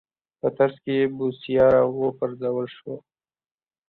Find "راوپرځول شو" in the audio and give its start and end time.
1.73-2.93